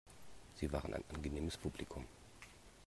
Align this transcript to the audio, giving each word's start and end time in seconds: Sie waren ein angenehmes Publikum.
Sie 0.55 0.71
waren 0.73 0.95
ein 0.95 1.03
angenehmes 1.13 1.57
Publikum. 1.57 2.07